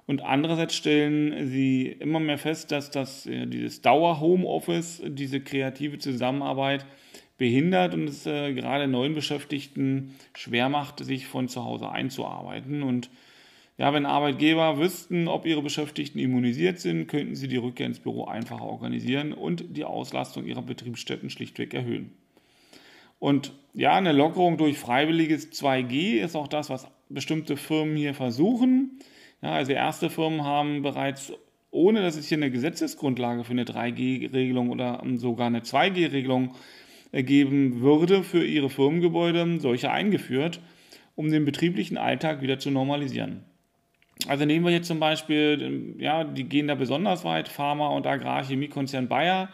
und 0.05 0.21
andererseits 0.21 0.75
stellen 0.75 1.47
sie 1.47 1.87
immer 1.87 2.19
mehr 2.19 2.37
fest, 2.37 2.71
dass 2.71 2.91
das, 2.91 3.25
äh, 3.25 3.47
dieses 3.47 3.81
Dauer-Homeoffice, 3.81 5.01
diese 5.07 5.41
kreative 5.41 5.97
Zusammenarbeit 5.97 6.85
behindert 7.39 7.95
und 7.95 8.07
es 8.07 8.27
äh, 8.27 8.53
gerade 8.53 8.87
neuen 8.87 9.15
Beschäftigten 9.15 10.13
schwer 10.35 10.69
macht, 10.69 11.03
sich 11.03 11.25
von 11.25 11.47
zu 11.47 11.65
Hause 11.65 11.89
einzuarbeiten. 11.89 12.83
Und 12.83 13.09
ja, 13.77 13.91
wenn 13.91 14.05
Arbeitgeber 14.05 14.77
wüssten, 14.77 15.27
ob 15.27 15.45
ihre 15.45 15.63
Beschäftigten 15.63 16.19
immunisiert 16.19 16.79
sind, 16.79 17.07
könnten 17.07 17.35
sie 17.35 17.47
die 17.47 17.57
Rückkehr 17.57 17.87
ins 17.87 17.99
Büro 17.99 18.25
einfacher 18.25 18.65
organisieren 18.65 19.33
und 19.33 19.75
die 19.75 19.83
Auslastung 19.83 20.45
ihrer 20.45 20.61
Betriebsstätten 20.61 21.31
schlichtweg 21.31 21.73
erhöhen. 21.73 22.11
Und 23.17 23.53
ja, 23.73 23.95
eine 23.95 24.11
Lockerung 24.11 24.57
durch 24.57 24.77
freiwilliges 24.77 25.51
2G 25.51 26.19
ist 26.19 26.35
auch 26.35 26.47
das, 26.47 26.69
was 26.69 26.87
bestimmte 27.09 27.57
Firmen 27.57 27.95
hier 27.95 28.13
versuchen. 28.13 28.99
Ja, 29.41 29.53
also 29.53 29.71
erste 29.71 30.09
Firmen 30.09 30.43
haben 30.43 30.83
bereits, 30.83 31.33
ohne 31.71 32.01
dass 32.01 32.15
es 32.15 32.27
hier 32.27 32.37
eine 32.37 32.51
Gesetzesgrundlage 32.51 33.43
für 33.43 33.51
eine 33.51 33.63
3G-Regelung 33.63 34.69
oder 34.69 35.01
sogar 35.15 35.47
eine 35.47 35.61
2G-Regelung 35.61 36.53
geben 37.11 37.81
würde, 37.81 38.23
für 38.23 38.45
ihre 38.45 38.69
Firmengebäude 38.69 39.59
solche 39.59 39.91
eingeführt, 39.91 40.59
um 41.15 41.31
den 41.31 41.45
betrieblichen 41.45 41.97
Alltag 41.97 42.41
wieder 42.41 42.59
zu 42.59 42.71
normalisieren. 42.71 43.43
Also 44.27 44.45
nehmen 44.45 44.65
wir 44.65 44.71
jetzt 44.71 44.87
zum 44.87 44.99
Beispiel, 44.99 45.95
ja, 45.97 46.23
die 46.23 46.45
gehen 46.45 46.67
da 46.67 46.75
besonders 46.75 47.25
weit, 47.25 47.49
Pharma- 47.49 47.89
und 47.89 48.07
Agrarchemiekonzern 48.07 49.07
Bayer. 49.07 49.49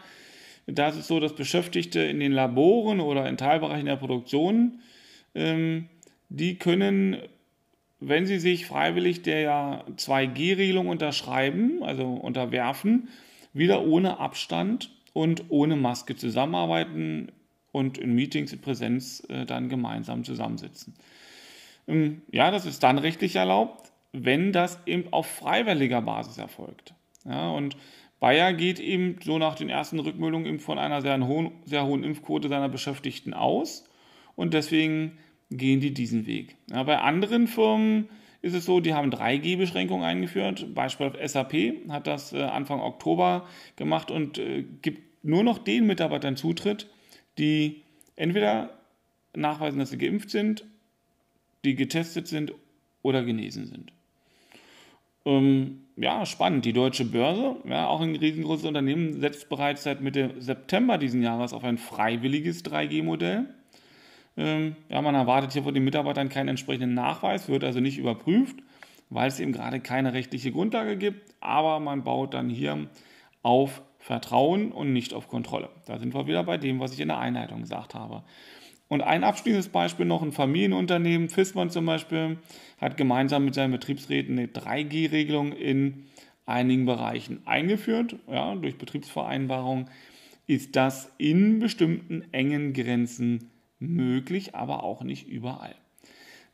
Da 0.66 0.88
ist 0.88 0.96
es 0.96 1.08
so, 1.08 1.18
dass 1.18 1.34
Beschäftigte 1.34 2.00
in 2.00 2.20
den 2.20 2.32
Laboren 2.32 3.00
oder 3.00 3.28
in 3.28 3.36
Teilbereichen 3.36 3.86
der 3.86 3.96
Produktion, 3.96 4.80
ähm, 5.34 5.88
die 6.28 6.56
können, 6.56 7.16
wenn 7.98 8.26
sie 8.26 8.38
sich 8.38 8.66
freiwillig 8.66 9.22
der 9.22 9.84
2G-Regelung 9.96 10.86
unterschreiben, 10.86 11.82
also 11.82 12.06
unterwerfen, 12.06 13.08
wieder 13.52 13.84
ohne 13.84 14.20
Abstand 14.20 14.90
und 15.12 15.44
ohne 15.48 15.74
Maske 15.74 16.14
zusammenarbeiten 16.14 17.32
und 17.72 17.98
in 17.98 18.14
Meetings 18.14 18.52
in 18.52 18.60
Präsenz 18.60 19.24
äh, 19.28 19.44
dann 19.44 19.68
gemeinsam 19.68 20.22
zusammensitzen. 20.22 20.94
Ähm, 21.88 22.22
ja, 22.30 22.52
das 22.52 22.66
ist 22.66 22.84
dann 22.84 22.98
rechtlich 22.98 23.34
erlaubt 23.34 23.89
wenn 24.12 24.52
das 24.52 24.78
eben 24.86 25.12
auf 25.12 25.26
freiwilliger 25.26 26.02
Basis 26.02 26.38
erfolgt. 26.38 26.94
Ja, 27.24 27.50
und 27.50 27.76
Bayer 28.18 28.52
geht 28.52 28.80
eben 28.80 29.16
so 29.24 29.38
nach 29.38 29.54
den 29.54 29.70
ersten 29.70 29.98
Rückmeldungen 29.98 30.46
eben 30.46 30.60
von 30.60 30.78
einer 30.78 31.00
sehr 31.00 31.26
hohen, 31.26 31.52
sehr 31.64 31.86
hohen 31.86 32.04
Impfquote 32.04 32.48
seiner 32.48 32.68
Beschäftigten 32.68 33.34
aus 33.34 33.88
und 34.36 34.54
deswegen 34.54 35.18
gehen 35.50 35.80
die 35.80 35.94
diesen 35.94 36.26
Weg. 36.26 36.56
Ja, 36.70 36.82
bei 36.82 36.98
anderen 36.98 37.46
Firmen 37.46 38.08
ist 38.42 38.54
es 38.54 38.64
so, 38.64 38.80
die 38.80 38.94
haben 38.94 39.10
3G-Beschränkungen 39.10 40.04
eingeführt. 40.04 40.74
Beispiel 40.74 41.12
SAP 41.26 41.88
hat 41.88 42.06
das 42.06 42.32
äh, 42.32 42.42
Anfang 42.42 42.80
Oktober 42.80 43.46
gemacht 43.76 44.10
und 44.10 44.38
äh, 44.38 44.64
gibt 44.82 45.24
nur 45.24 45.42
noch 45.42 45.58
den 45.58 45.86
Mitarbeitern 45.86 46.36
Zutritt, 46.36 46.88
die 47.38 47.82
entweder 48.16 48.78
nachweisen, 49.34 49.78
dass 49.78 49.90
sie 49.90 49.98
geimpft 49.98 50.30
sind, 50.30 50.64
die 51.64 51.74
getestet 51.74 52.28
sind 52.28 52.54
oder 53.02 53.22
genesen 53.24 53.66
sind. 53.66 53.92
Ähm, 55.24 55.86
ja, 55.96 56.24
spannend. 56.24 56.64
Die 56.64 56.72
deutsche 56.72 57.04
Börse, 57.04 57.56
ja, 57.68 57.86
auch 57.86 58.00
ein 58.00 58.16
riesengroßes 58.16 58.64
Unternehmen, 58.64 59.20
setzt 59.20 59.48
bereits 59.48 59.82
seit 59.82 60.00
Mitte 60.00 60.34
September 60.38 60.96
diesen 60.96 61.22
Jahres 61.22 61.52
auf 61.52 61.64
ein 61.64 61.78
freiwilliges 61.78 62.64
3G-Modell. 62.64 63.46
Ähm, 64.36 64.76
ja, 64.88 65.02
man 65.02 65.14
erwartet 65.14 65.52
hier 65.52 65.62
von 65.62 65.74
den 65.74 65.84
Mitarbeitern 65.84 66.28
keinen 66.28 66.48
entsprechenden 66.48 66.94
Nachweis, 66.94 67.48
wird 67.48 67.64
also 67.64 67.80
nicht 67.80 67.98
überprüft, 67.98 68.56
weil 69.10 69.28
es 69.28 69.40
eben 69.40 69.52
gerade 69.52 69.80
keine 69.80 70.14
rechtliche 70.14 70.52
Grundlage 70.52 70.96
gibt. 70.96 71.34
Aber 71.40 71.80
man 71.80 72.04
baut 72.04 72.32
dann 72.32 72.48
hier 72.48 72.88
auf 73.42 73.82
Vertrauen 73.98 74.72
und 74.72 74.94
nicht 74.94 75.12
auf 75.12 75.28
Kontrolle. 75.28 75.68
Da 75.84 75.98
sind 75.98 76.14
wir 76.14 76.26
wieder 76.26 76.44
bei 76.44 76.56
dem, 76.56 76.80
was 76.80 76.94
ich 76.94 77.00
in 77.00 77.08
der 77.08 77.18
Einleitung 77.18 77.60
gesagt 77.60 77.94
habe. 77.94 78.22
Und 78.90 79.02
ein 79.02 79.22
abschließendes 79.22 79.68
Beispiel 79.68 80.04
noch, 80.04 80.20
ein 80.20 80.32
Familienunternehmen, 80.32 81.28
Fissmann 81.28 81.70
zum 81.70 81.86
Beispiel, 81.86 82.38
hat 82.80 82.96
gemeinsam 82.96 83.44
mit 83.44 83.54
seinen 83.54 83.70
Betriebsräten 83.70 84.36
eine 84.36 84.48
3G-Regelung 84.48 85.52
in 85.52 86.06
einigen 86.44 86.86
Bereichen 86.86 87.46
eingeführt. 87.46 88.16
Ja, 88.28 88.56
durch 88.56 88.78
Betriebsvereinbarung 88.78 89.88
ist 90.48 90.74
das 90.74 91.12
in 91.18 91.60
bestimmten 91.60 92.24
engen 92.32 92.72
Grenzen 92.72 93.50
möglich, 93.78 94.56
aber 94.56 94.82
auch 94.82 95.04
nicht 95.04 95.28
überall. 95.28 95.76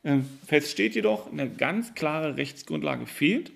Ähm, 0.03 0.23
fest 0.45 0.69
steht 0.69 0.93
jedoch, 0.93 1.31
eine 1.31 1.49
ganz 1.49 1.95
klare 1.95 2.37
Rechtsgrundlage 2.37 3.07
fehlt 3.07 3.51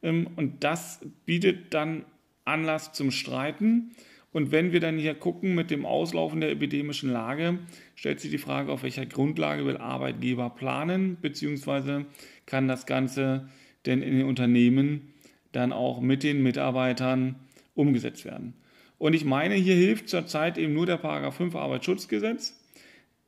ähm, 0.00 0.28
und 0.36 0.62
das 0.62 1.00
bietet 1.26 1.74
dann 1.74 2.04
Anlass 2.44 2.92
zum 2.92 3.10
Streiten. 3.10 3.96
Und 4.32 4.50
wenn 4.50 4.72
wir 4.72 4.80
dann 4.80 4.98
hier 4.98 5.14
gucken 5.14 5.54
mit 5.54 5.70
dem 5.70 5.84
Auslaufen 5.84 6.40
der 6.40 6.50
epidemischen 6.50 7.10
Lage, 7.10 7.58
stellt 7.94 8.20
sich 8.20 8.30
die 8.30 8.38
Frage, 8.38 8.72
auf 8.72 8.82
welcher 8.82 9.04
Grundlage 9.04 9.66
will 9.66 9.76
Arbeitgeber 9.76 10.50
planen, 10.50 11.18
beziehungsweise 11.20 12.06
kann 12.46 12.66
das 12.66 12.86
Ganze 12.86 13.48
denn 13.84 14.02
in 14.02 14.16
den 14.16 14.26
Unternehmen 14.26 15.12
dann 15.52 15.72
auch 15.72 16.00
mit 16.00 16.22
den 16.22 16.42
Mitarbeitern 16.42 17.36
umgesetzt 17.74 18.24
werden. 18.24 18.54
Und 18.98 19.14
ich 19.14 19.24
meine, 19.24 19.54
hier 19.54 19.74
hilft 19.74 20.08
zurzeit 20.08 20.56
eben 20.56 20.72
nur 20.72 20.86
der 20.86 20.96
Paragraph 20.96 21.36
5 21.36 21.54
Arbeitsschutzgesetz, 21.56 22.58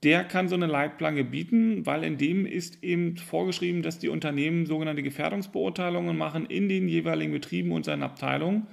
der 0.04 0.22
kann 0.22 0.48
so 0.48 0.54
eine 0.54 0.66
Leitplanke 0.66 1.24
bieten, 1.24 1.86
weil 1.86 2.04
in 2.04 2.18
dem 2.18 2.44
ist 2.44 2.84
eben 2.84 3.16
vorgeschrieben, 3.16 3.82
dass 3.82 3.98
die 3.98 4.10
Unternehmen 4.10 4.66
sogenannte 4.66 5.02
Gefährdungsbeurteilungen 5.02 6.16
machen 6.16 6.46
in 6.46 6.68
den 6.68 6.88
jeweiligen 6.88 7.32
Betrieben 7.32 7.72
und 7.72 7.86
seinen 7.86 8.02
Abteilungen. 8.02 8.66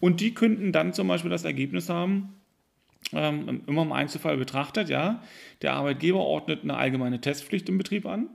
Und 0.00 0.20
die 0.20 0.34
könnten 0.34 0.72
dann 0.72 0.92
zum 0.92 1.08
Beispiel 1.08 1.30
das 1.30 1.44
Ergebnis 1.44 1.88
haben, 1.88 2.40
ähm, 3.12 3.62
immer 3.66 3.82
im 3.82 3.92
Einzelfall 3.92 4.36
betrachtet, 4.36 4.88
ja, 4.88 5.22
der 5.62 5.74
Arbeitgeber 5.74 6.20
ordnet 6.20 6.62
eine 6.62 6.76
allgemeine 6.76 7.20
Testpflicht 7.20 7.68
im 7.68 7.78
Betrieb 7.78 8.06
an. 8.06 8.28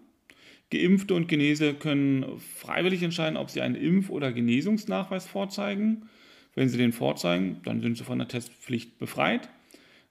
Geimpfte 0.71 1.13
und 1.13 1.27
Genese 1.27 1.73
können 1.73 2.39
freiwillig 2.39 3.03
entscheiden, 3.03 3.37
ob 3.37 3.49
sie 3.49 3.61
einen 3.61 3.75
Impf- 3.75 4.09
oder 4.09 4.31
Genesungsnachweis 4.31 5.27
vorzeigen. 5.27 6.09
Wenn 6.55 6.69
sie 6.69 6.77
den 6.77 6.93
vorzeigen, 6.93 7.61
dann 7.63 7.81
sind 7.81 7.97
sie 7.97 8.03
von 8.03 8.17
der 8.17 8.27
Testpflicht 8.27 8.97
befreit. 8.97 9.49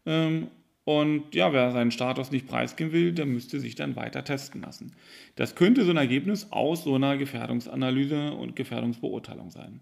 Ähm, 0.06 0.48
und 0.84 1.34
ja, 1.34 1.52
wer 1.52 1.72
seinen 1.72 1.90
Status 1.90 2.30
nicht 2.30 2.46
preisgeben 2.46 2.92
will, 2.92 3.12
der 3.12 3.24
müsste 3.24 3.58
sich 3.58 3.74
dann 3.74 3.96
weiter 3.96 4.22
testen 4.22 4.60
lassen. 4.60 4.92
Das 5.34 5.54
könnte 5.54 5.84
so 5.84 5.90
ein 5.90 5.96
Ergebnis 5.96 6.48
aus 6.50 6.84
so 6.84 6.94
einer 6.94 7.16
Gefährdungsanalyse 7.16 8.32
und 8.32 8.54
Gefährdungsbeurteilung 8.54 9.50
sein. 9.50 9.80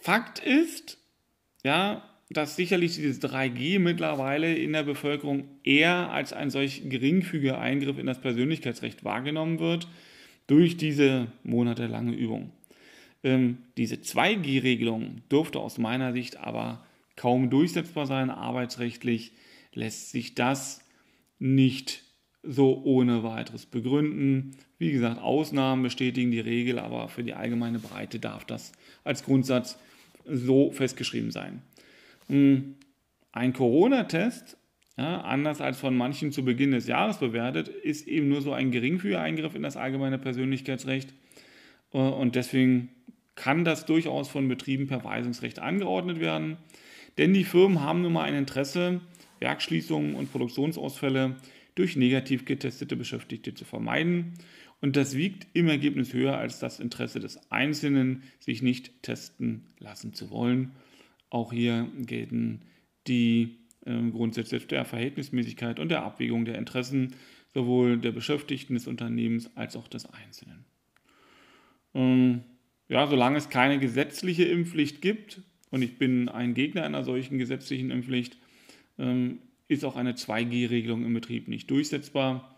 Fakt 0.00 0.38
ist, 0.38 0.98
ja, 1.64 2.02
dass 2.30 2.56
sicherlich 2.56 2.94
dieses 2.96 3.22
3G 3.22 3.78
mittlerweile 3.78 4.54
in 4.54 4.72
der 4.72 4.82
Bevölkerung 4.82 5.48
eher 5.62 6.10
als 6.10 6.32
ein 6.32 6.50
solch 6.50 6.88
geringfügiger 6.88 7.58
Eingriff 7.58 7.98
in 7.98 8.06
das 8.06 8.20
Persönlichkeitsrecht 8.20 9.04
wahrgenommen 9.04 9.58
wird 9.58 9.88
durch 10.46 10.76
diese 10.76 11.28
monatelange 11.44 12.12
Übung. 12.12 12.52
Ähm, 13.22 13.58
diese 13.76 13.96
2G-Regelung 13.96 15.22
dürfte 15.30 15.58
aus 15.60 15.78
meiner 15.78 16.12
Sicht 16.12 16.36
aber 16.36 16.84
kaum 17.16 17.50
durchsetzbar 17.50 18.06
sein, 18.06 18.30
arbeitsrechtlich 18.30 19.32
lässt 19.72 20.10
sich 20.10 20.34
das 20.34 20.84
nicht 21.38 22.05
so 22.46 22.82
ohne 22.84 23.22
weiteres 23.22 23.66
begründen. 23.66 24.56
Wie 24.78 24.92
gesagt, 24.92 25.20
Ausnahmen 25.20 25.82
bestätigen 25.82 26.30
die 26.30 26.40
Regel, 26.40 26.78
aber 26.78 27.08
für 27.08 27.22
die 27.22 27.34
allgemeine 27.34 27.78
Breite 27.78 28.18
darf 28.18 28.44
das 28.44 28.72
als 29.04 29.24
Grundsatz 29.24 29.78
so 30.24 30.70
festgeschrieben 30.70 31.30
sein. 31.30 31.62
Hm, 32.28 32.74
ein 33.32 33.52
Corona-Test, 33.52 34.56
ja, 34.96 35.20
anders 35.20 35.60
als 35.60 35.78
von 35.78 35.96
manchen 35.96 36.32
zu 36.32 36.44
Beginn 36.44 36.70
des 36.70 36.86
Jahres 36.86 37.18
bewertet, 37.18 37.68
ist 37.68 38.08
eben 38.08 38.28
nur 38.28 38.40
so 38.40 38.52
ein 38.52 38.70
geringfügiger 38.70 39.20
Eingriff 39.20 39.54
in 39.54 39.62
das 39.62 39.76
allgemeine 39.76 40.18
Persönlichkeitsrecht. 40.18 41.12
Äh, 41.92 41.98
und 41.98 42.34
deswegen 42.34 42.88
kann 43.34 43.64
das 43.64 43.84
durchaus 43.84 44.28
von 44.28 44.48
Betrieben 44.48 44.86
per 44.86 45.04
Weisungsrecht 45.04 45.58
angeordnet 45.58 46.20
werden. 46.20 46.56
Denn 47.18 47.34
die 47.34 47.44
Firmen 47.44 47.82
haben 47.82 48.02
nun 48.02 48.14
mal 48.14 48.22
ein 48.22 48.34
Interesse, 48.34 49.00
Werkschließungen 49.40 50.14
und 50.14 50.32
Produktionsausfälle 50.32 51.36
durch 51.76 51.94
negativ 51.94 52.44
getestete 52.44 52.96
Beschäftigte 52.96 53.54
zu 53.54 53.64
vermeiden. 53.64 54.34
Und 54.80 54.96
das 54.96 55.16
wiegt 55.16 55.46
im 55.52 55.68
Ergebnis 55.68 56.12
höher 56.12 56.36
als 56.36 56.58
das 56.58 56.80
Interesse 56.80 57.20
des 57.20 57.50
Einzelnen, 57.50 58.24
sich 58.40 58.60
nicht 58.62 59.02
testen 59.02 59.66
lassen 59.78 60.12
zu 60.12 60.30
wollen. 60.30 60.72
Auch 61.30 61.52
hier 61.52 61.88
gelten 61.98 62.62
die 63.06 63.58
äh, 63.84 64.10
Grundsätze 64.10 64.58
der 64.58 64.84
Verhältnismäßigkeit 64.84 65.78
und 65.78 65.90
der 65.90 66.02
Abwägung 66.02 66.44
der 66.44 66.58
Interessen 66.58 67.14
sowohl 67.54 67.98
der 67.98 68.12
Beschäftigten 68.12 68.74
des 68.74 68.86
Unternehmens 68.86 69.56
als 69.56 69.76
auch 69.76 69.88
des 69.88 70.06
Einzelnen. 70.12 70.64
Ähm, 71.94 72.42
ja, 72.88 73.06
solange 73.06 73.38
es 73.38 73.48
keine 73.48 73.78
gesetzliche 73.78 74.44
Impfpflicht 74.44 75.00
gibt, 75.00 75.40
und 75.70 75.82
ich 75.82 75.98
bin 75.98 76.28
ein 76.28 76.54
Gegner 76.54 76.84
einer 76.84 77.02
solchen 77.02 77.38
gesetzlichen 77.38 77.90
Impfpflicht, 77.90 78.38
ähm, 78.98 79.40
ist 79.68 79.84
auch 79.84 79.96
eine 79.96 80.12
2G-Regelung 80.12 81.04
im 81.04 81.14
Betrieb 81.14 81.48
nicht 81.48 81.70
durchsetzbar. 81.70 82.56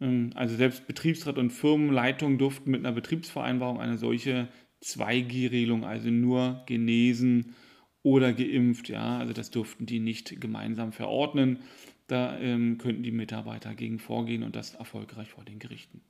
Ähm, 0.00 0.30
also 0.34 0.56
selbst 0.56 0.86
Betriebsrat 0.86 1.38
und 1.38 1.50
Firmenleitung 1.50 2.38
durften 2.38 2.70
mit 2.70 2.80
einer 2.80 2.92
Betriebsvereinbarung 2.92 3.80
eine 3.80 3.98
solche 3.98 4.48
2G-Regelung, 4.82 5.84
also 5.84 6.10
nur 6.10 6.62
genesen 6.66 7.54
oder 8.02 8.32
geimpft, 8.32 8.88
ja, 8.88 9.18
also 9.18 9.32
das 9.32 9.50
durften 9.50 9.84
die 9.84 9.98
nicht 9.98 10.40
gemeinsam 10.40 10.92
verordnen. 10.92 11.58
Da 12.06 12.38
ähm, 12.38 12.78
könnten 12.78 13.02
die 13.02 13.10
Mitarbeiter 13.10 13.74
gegen 13.74 13.98
vorgehen 13.98 14.44
und 14.44 14.54
das 14.54 14.74
erfolgreich 14.74 15.28
vor 15.28 15.44
den 15.44 15.58
Gerichten. 15.58 16.02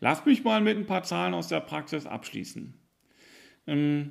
Lasst 0.00 0.26
mich 0.26 0.44
mal 0.44 0.60
mit 0.60 0.76
ein 0.76 0.84
paar 0.84 1.04
Zahlen 1.04 1.32
aus 1.32 1.48
der 1.48 1.60
Praxis 1.60 2.04
abschließen. 2.04 2.74
Ähm, 3.66 4.10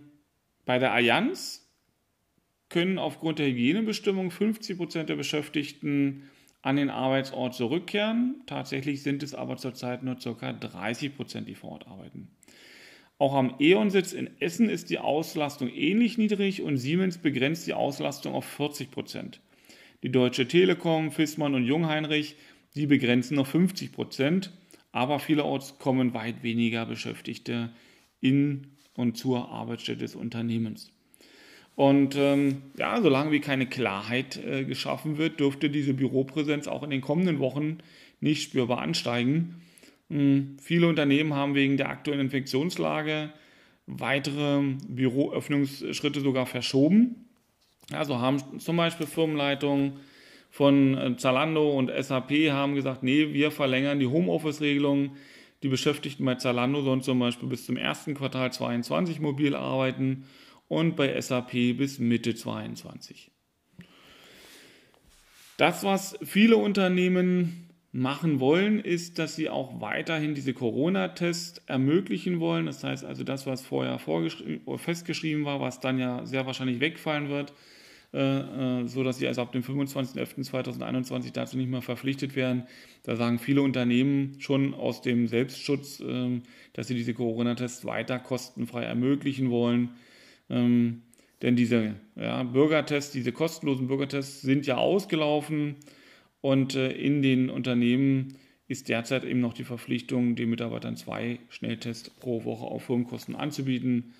bei 0.65 0.79
der 0.79 0.93
Allianz 0.93 1.64
können 2.75 2.97
aufgrund 2.97 3.39
der 3.39 3.47
Hygienebestimmung 3.47 4.31
50 4.31 4.75
Prozent 4.75 5.07
der 5.07 5.15
Beschäftigten 5.15 6.23
an 6.61 6.75
den 6.75 6.89
Arbeitsort 6.89 7.55
zurückkehren. 7.55 8.41
Tatsächlich 8.47 9.01
sind 9.01 9.23
es 9.23 9.33
aber 9.33 9.55
zurzeit 9.55 10.03
nur 10.03 10.17
ca. 10.17 10.51
30 10.51 11.15
Prozent, 11.15 11.47
die 11.47 11.55
vor 11.55 11.71
Ort 11.71 11.87
arbeiten. 11.87 12.27
Auch 13.17 13.33
am 13.33 13.55
E.ON-Sitz 13.59 14.11
in 14.11 14.29
Essen 14.41 14.67
ist 14.67 14.89
die 14.89 14.99
Auslastung 14.99 15.69
ähnlich 15.69 16.17
niedrig 16.17 16.63
und 16.63 16.75
Siemens 16.75 17.17
begrenzt 17.17 17.65
die 17.65 17.73
Auslastung 17.73 18.33
auf 18.33 18.43
40 18.43 18.91
Prozent. 18.91 19.39
Die 20.03 20.11
Deutsche 20.11 20.45
Telekom, 20.45 21.13
Fissmann 21.13 21.55
und 21.55 21.63
Jungheinrich, 21.63 22.35
die 22.75 22.87
begrenzen 22.87 23.39
auf 23.39 23.47
50 23.47 23.93
Prozent, 23.93 24.51
aber 24.91 25.19
vielerorts 25.19 25.79
kommen 25.79 26.13
weit 26.13 26.43
weniger 26.43 26.85
Beschäftigte 26.85 27.71
in 28.19 28.67
und 28.95 29.15
zur 29.15 29.47
Arbeitsstätte 29.47 29.99
des 29.99 30.15
Unternehmens. 30.15 30.91
Und 31.75 32.15
ähm, 32.15 32.61
ja, 32.77 33.01
solange 33.01 33.31
wie 33.31 33.41
keine 33.41 33.65
Klarheit 33.65 34.37
äh, 34.37 34.63
geschaffen 34.63 35.17
wird, 35.17 35.39
dürfte 35.39 35.69
diese 35.69 35.93
Büropräsenz 35.93 36.67
auch 36.67 36.83
in 36.83 36.89
den 36.89 37.01
kommenden 37.01 37.39
Wochen 37.39 37.79
nicht 38.21 38.43
spürbar 38.43 38.79
ansteigen. 38.79 39.61
Ähm, 40.09 40.57
viele 40.61 40.87
Unternehmen 40.87 41.33
haben 41.33 41.53
wegen 41.53 41.75
der 41.75 41.89
aktuellen 41.89 42.21
Infektionslage 42.21 43.33
weitere 43.87 44.61
Büroöffnungsschritte 44.87 46.21
sogar 46.21 46.45
verschoben. 46.45 47.27
Also 47.91 48.19
haben 48.19 48.59
zum 48.59 48.77
Beispiel 48.77 49.05
Firmenleitungen 49.05 49.99
von 50.49 50.97
äh, 50.97 51.17
Zalando 51.17 51.77
und 51.77 51.91
SAP 51.91 52.31
haben 52.51 52.75
gesagt, 52.75 53.03
nee, 53.03 53.33
wir 53.33 53.51
verlängern 53.51 53.99
die 53.99 54.07
Homeoffice-Regelung. 54.07 55.11
Die 55.61 55.67
Beschäftigten 55.67 56.23
bei 56.23 56.35
Zalando 56.35 56.81
sollen 56.81 57.01
zum 57.01 57.19
Beispiel 57.19 57.49
bis 57.49 57.65
zum 57.65 57.75
ersten 57.75 58.15
Quartal 58.15 58.53
2022 58.53 59.19
mobil 59.19 59.55
arbeiten 59.55 60.23
und 60.67 60.95
bei 60.95 61.19
SAP 61.19 61.77
bis 61.77 61.99
Mitte 61.99 62.35
22. 62.35 63.31
Das, 65.57 65.83
was 65.83 66.17
viele 66.23 66.57
Unternehmen 66.57 67.69
machen 67.91 68.41
wollen, 68.41 68.79
ist, 68.81 69.19
dass 69.19 69.37
sie 69.37 69.49
auch 69.49 69.79
weiterhin 69.79 70.35
diese 70.35 70.53
Corona-Tests 70.53 71.61
ermöglichen 71.65 72.41
wollen. 72.41 72.65
Das 72.65 72.83
heißt 72.83 73.05
also, 73.05 73.23
das, 73.23 73.47
was 73.47 73.61
vorher 73.61 73.99
festgeschrieben 74.77 75.45
war, 75.45 75.61
was 75.61 75.79
dann 75.79 75.97
ja 75.97 76.25
sehr 76.25 76.45
wahrscheinlich 76.45 76.81
wegfallen 76.81 77.29
wird, 77.29 77.53
äh, 78.13 78.81
äh, 78.81 78.87
so 78.87 79.03
dass 79.03 79.17
sie 79.17 79.27
also 79.27 79.41
ab 79.41 79.53
dem 79.53 79.61
25.11.2021 79.61 81.31
dazu 81.31 81.57
nicht 81.57 81.69
mehr 81.69 81.81
verpflichtet 81.81 82.35
werden. 82.35 82.63
Da 83.03 83.15
sagen 83.15 83.39
viele 83.39 83.61
Unternehmen 83.61 84.35
schon 84.39 84.73
aus 84.73 85.01
dem 85.01 85.27
Selbstschutz, 85.27 86.01
äh, 86.01 86.41
dass 86.73 86.87
sie 86.87 86.95
diese 86.95 87.13
Corona-Tests 87.13 87.85
weiter 87.85 88.19
kostenfrei 88.19 88.83
ermöglichen 88.83 89.49
wollen. 89.51 89.91
Ähm, 90.49 91.01
denn 91.41 91.55
diese 91.55 91.95
ja, 92.15 92.43
Bürgertests, 92.43 93.11
diese 93.11 93.31
kostenlosen 93.31 93.87
Bürgertests 93.87 94.41
sind 94.41 94.65
ja 94.65 94.77
ausgelaufen 94.77 95.75
und 96.41 96.75
äh, 96.75 96.91
in 96.91 97.21
den 97.21 97.49
Unternehmen 97.49 98.37
ist 98.67 98.89
derzeit 98.89 99.23
eben 99.23 99.41
noch 99.41 99.53
die 99.53 99.63
Verpflichtung, 99.63 100.35
den 100.35 100.49
Mitarbeitern 100.49 100.95
zwei 100.95 101.39
Schnelltests 101.49 102.09
pro 102.09 102.45
Woche 102.45 102.65
auf 102.65 102.85
Firmenkosten 102.85 103.35
anzubieten. 103.35 104.13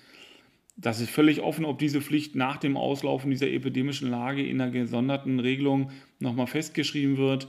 Das 0.76 1.00
ist 1.00 1.10
völlig 1.10 1.40
offen, 1.40 1.64
ob 1.64 1.78
diese 1.78 2.00
Pflicht 2.00 2.36
nach 2.36 2.58
dem 2.58 2.76
Auslaufen 2.76 3.30
dieser 3.30 3.48
epidemischen 3.48 4.10
Lage 4.10 4.46
in 4.46 4.60
einer 4.60 4.70
gesonderten 4.70 5.40
Regelung 5.40 5.90
nochmal 6.20 6.46
festgeschrieben 6.46 7.16
wird. 7.16 7.48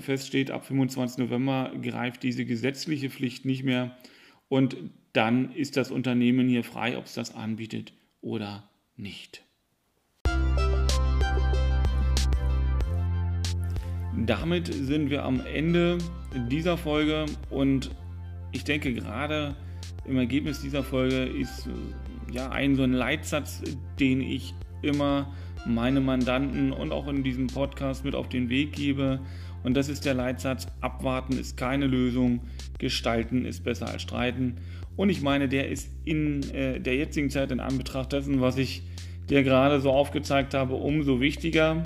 Feststeht, 0.00 0.50
ab 0.50 0.66
25. 0.66 1.18
November 1.18 1.70
greift 1.80 2.24
diese 2.24 2.44
gesetzliche 2.44 3.08
Pflicht 3.08 3.44
nicht 3.44 3.62
mehr 3.62 3.96
und 4.48 4.76
dann 5.12 5.52
ist 5.52 5.76
das 5.76 5.92
Unternehmen 5.92 6.48
hier 6.48 6.64
frei, 6.64 6.98
ob 6.98 7.04
es 7.04 7.14
das 7.14 7.34
anbietet 7.34 7.92
oder 8.20 8.68
nicht. 8.96 9.44
Damit 14.24 14.72
sind 14.72 15.10
wir 15.10 15.24
am 15.24 15.40
Ende 15.44 15.98
dieser 16.48 16.78
Folge 16.78 17.26
und 17.50 17.90
ich 18.52 18.64
denke 18.64 18.94
gerade 18.94 19.54
im 20.06 20.16
Ergebnis 20.16 20.62
dieser 20.62 20.82
Folge 20.82 21.24
ist 21.24 21.68
ja 22.30 22.50
ein 22.50 22.76
so 22.76 22.82
ein 22.82 22.92
Leitsatz, 22.92 23.62
den 24.00 24.20
ich 24.20 24.54
immer 24.82 25.32
meine 25.66 26.00
Mandanten 26.00 26.72
und 26.72 26.92
auch 26.92 27.08
in 27.08 27.22
diesem 27.22 27.48
Podcast 27.48 28.04
mit 28.04 28.14
auf 28.14 28.28
den 28.28 28.48
Weg 28.48 28.72
gebe. 28.72 29.20
Und 29.64 29.74
das 29.74 29.88
ist 29.88 30.04
der 30.04 30.14
Leitsatz, 30.14 30.66
abwarten 30.80 31.38
ist 31.38 31.56
keine 31.56 31.86
Lösung, 31.86 32.40
gestalten 32.78 33.44
ist 33.44 33.64
besser 33.64 33.88
als 33.88 34.02
streiten. 34.02 34.56
Und 34.96 35.10
ich 35.10 35.20
meine, 35.20 35.48
der 35.48 35.68
ist 35.68 35.90
in 36.04 36.42
äh, 36.52 36.80
der 36.80 36.96
jetzigen 36.96 37.30
Zeit 37.30 37.50
in 37.50 37.60
Anbetracht 37.60 38.12
dessen, 38.12 38.40
was 38.40 38.56
ich 38.56 38.82
dir 39.28 39.42
gerade 39.42 39.80
so 39.80 39.90
aufgezeigt 39.90 40.54
habe, 40.54 40.74
umso 40.74 41.20
wichtiger. 41.20 41.84